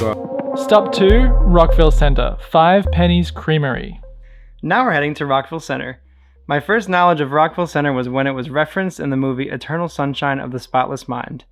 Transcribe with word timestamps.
Stop 0.00 0.92
2, 0.92 1.26
Rockville 1.26 1.90
Center, 1.90 2.36
Five 2.50 2.86
Pennies 2.92 3.30
Creamery. 3.30 4.00
Now 4.62 4.84
we're 4.84 4.92
heading 4.92 5.14
to 5.14 5.26
Rockville 5.26 5.60
Center. 5.60 6.00
My 6.46 6.60
first 6.60 6.88
knowledge 6.88 7.20
of 7.20 7.32
Rockville 7.32 7.66
Center 7.66 7.92
was 7.92 8.08
when 8.08 8.26
it 8.26 8.32
was 8.32 8.48
referenced 8.48 9.00
in 9.00 9.10
the 9.10 9.16
movie 9.16 9.48
Eternal 9.48 9.88
Sunshine 9.88 10.38
of 10.38 10.52
the 10.52 10.58
Spotless 10.58 11.08
Mind. 11.08 11.44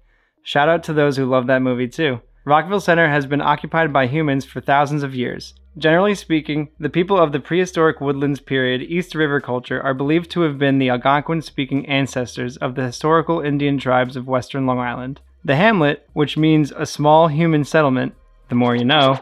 Shout 0.43 0.69
out 0.69 0.82
to 0.85 0.93
those 0.93 1.17
who 1.17 1.27
love 1.27 1.46
that 1.48 1.62
movie 1.62 1.88
too. 1.88 2.21
Rockville 2.45 2.80
Center 2.80 3.09
has 3.09 3.27
been 3.27 3.40
occupied 3.40 3.93
by 3.93 4.06
humans 4.06 4.45
for 4.45 4.60
thousands 4.60 5.03
of 5.03 5.15
years. 5.15 5.54
Generally 5.76 6.15
speaking, 6.15 6.69
the 6.78 6.88
people 6.88 7.19
of 7.19 7.33
the 7.33 7.40
prehistoric 7.40 8.01
woodlands 8.01 8.40
period 8.40 8.83
East 8.83 9.15
River 9.15 9.40
culture 9.40 9.83
are 9.83 9.94
believed 9.94 10.31
to 10.31 10.42
have 10.42 10.58
been 10.58 10.78
the 10.78 10.90
Algonquin 10.90 11.42
speaking 11.42 11.85
ancestors 11.87 12.56
of 12.58 12.74
the 12.74 12.85
historical 12.85 13.40
Indian 13.40 13.78
tribes 13.78 14.17
of 14.17 14.28
western 14.28 14.67
Long 14.67 14.78
Island. 14.78 15.21
The 15.44 15.56
hamlet, 15.56 16.09
which 16.12 16.37
means 16.37 16.73
a 16.77 16.87
small 16.87 17.28
human 17.28 17.65
settlement, 17.65 18.15
the 18.48 18.55
more 18.55 18.77
you 18.77 18.84
know, 18.84 19.19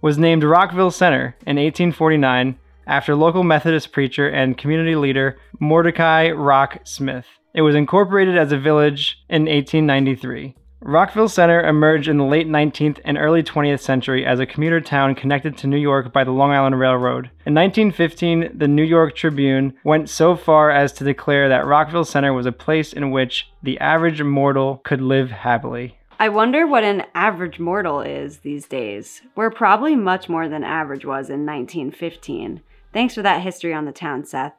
was 0.00 0.18
named 0.18 0.44
Rockville 0.44 0.90
Center 0.90 1.36
in 1.46 1.56
1849 1.56 2.58
after 2.86 3.14
local 3.14 3.42
Methodist 3.42 3.92
preacher 3.92 4.28
and 4.28 4.56
community 4.56 4.96
leader 4.96 5.38
Mordecai 5.60 6.30
Rock 6.30 6.80
Smith. 6.84 7.26
It 7.54 7.62
was 7.62 7.74
incorporated 7.74 8.38
as 8.38 8.52
a 8.52 8.58
village 8.58 9.24
in 9.28 9.42
1893. 9.42 10.54
Rockville 10.80 11.28
Center 11.28 11.60
emerged 11.66 12.08
in 12.08 12.18
the 12.18 12.24
late 12.24 12.46
19th 12.46 13.00
and 13.04 13.18
early 13.18 13.42
20th 13.42 13.80
century 13.80 14.24
as 14.24 14.38
a 14.38 14.46
commuter 14.46 14.80
town 14.80 15.16
connected 15.16 15.56
to 15.58 15.66
New 15.66 15.76
York 15.76 16.12
by 16.12 16.22
the 16.22 16.30
Long 16.30 16.52
Island 16.52 16.78
Railroad. 16.78 17.30
In 17.44 17.54
1915, 17.54 18.56
the 18.56 18.68
New 18.68 18.84
York 18.84 19.16
Tribune 19.16 19.74
went 19.82 20.08
so 20.08 20.36
far 20.36 20.70
as 20.70 20.92
to 20.92 21.04
declare 21.04 21.48
that 21.48 21.66
Rockville 21.66 22.04
Center 22.04 22.32
was 22.32 22.46
a 22.46 22.52
place 22.52 22.92
in 22.92 23.10
which 23.10 23.50
the 23.60 23.78
average 23.80 24.22
mortal 24.22 24.80
could 24.84 25.00
live 25.00 25.32
happily. 25.32 25.97
I 26.20 26.30
wonder 26.30 26.66
what 26.66 26.82
an 26.82 27.04
average 27.14 27.60
mortal 27.60 28.00
is 28.00 28.38
these 28.38 28.66
days. 28.66 29.22
We're 29.36 29.52
probably 29.52 29.94
much 29.94 30.28
more 30.28 30.48
than 30.48 30.64
average 30.64 31.04
was 31.04 31.30
in 31.30 31.46
1915. 31.46 32.60
Thanks 32.92 33.14
for 33.14 33.22
that 33.22 33.42
history 33.42 33.72
on 33.72 33.84
the 33.84 33.92
town, 33.92 34.24
Seth. 34.24 34.54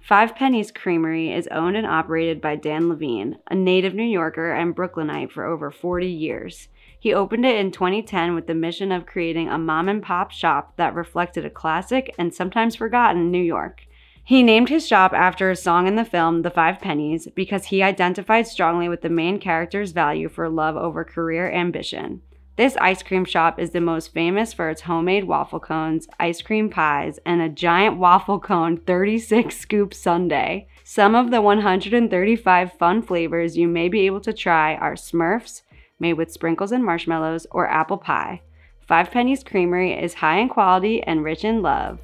Five 0.00 0.34
Pennies 0.34 0.72
Creamery 0.72 1.30
is 1.30 1.46
owned 1.48 1.76
and 1.76 1.86
operated 1.86 2.40
by 2.40 2.56
Dan 2.56 2.88
Levine, 2.88 3.36
a 3.50 3.54
native 3.54 3.92
New 3.92 4.02
Yorker 4.02 4.52
and 4.52 4.74
Brooklynite 4.74 5.30
for 5.30 5.44
over 5.44 5.70
40 5.70 6.06
years. 6.06 6.68
He 6.98 7.12
opened 7.12 7.44
it 7.44 7.56
in 7.56 7.70
2010 7.70 8.34
with 8.34 8.46
the 8.46 8.54
mission 8.54 8.90
of 8.90 9.04
creating 9.04 9.50
a 9.50 9.58
mom 9.58 9.90
and 9.90 10.02
pop 10.02 10.30
shop 10.30 10.72
that 10.78 10.94
reflected 10.94 11.44
a 11.44 11.50
classic 11.50 12.14
and 12.16 12.32
sometimes 12.32 12.76
forgotten 12.76 13.30
New 13.30 13.42
York. 13.42 13.82
He 14.26 14.42
named 14.42 14.70
his 14.70 14.86
shop 14.86 15.12
after 15.12 15.50
a 15.50 15.56
song 15.56 15.86
in 15.86 15.96
the 15.96 16.04
film 16.04 16.40
The 16.40 16.50
Five 16.50 16.80
Pennies 16.80 17.28
because 17.34 17.66
he 17.66 17.82
identified 17.82 18.46
strongly 18.46 18.88
with 18.88 19.02
the 19.02 19.10
main 19.10 19.38
character's 19.38 19.92
value 19.92 20.30
for 20.30 20.48
love 20.48 20.76
over 20.76 21.04
career 21.04 21.52
ambition. 21.52 22.22
This 22.56 22.74
ice 22.78 23.02
cream 23.02 23.26
shop 23.26 23.58
is 23.58 23.72
the 23.72 23.82
most 23.82 24.14
famous 24.14 24.54
for 24.54 24.70
its 24.70 24.82
homemade 24.82 25.24
waffle 25.24 25.60
cones, 25.60 26.08
ice 26.18 26.40
cream 26.40 26.70
pies, 26.70 27.18
and 27.26 27.42
a 27.42 27.50
giant 27.50 27.98
waffle 27.98 28.40
cone 28.40 28.78
36 28.78 29.54
scoop 29.54 29.92
sundae. 29.92 30.68
Some 30.84 31.14
of 31.14 31.30
the 31.30 31.42
135 31.42 32.72
fun 32.72 33.02
flavors 33.02 33.58
you 33.58 33.68
may 33.68 33.90
be 33.90 34.06
able 34.06 34.20
to 34.22 34.32
try 34.32 34.76
are 34.76 34.94
Smurfs, 34.94 35.60
made 36.00 36.14
with 36.14 36.32
sprinkles 36.32 36.72
and 36.72 36.82
marshmallows, 36.82 37.46
or 37.50 37.68
apple 37.68 37.98
pie. 37.98 38.40
Five 38.80 39.10
Pennies 39.10 39.44
Creamery 39.44 39.92
is 39.92 40.14
high 40.14 40.38
in 40.38 40.48
quality 40.48 41.02
and 41.02 41.24
rich 41.24 41.44
in 41.44 41.60
love. 41.60 41.98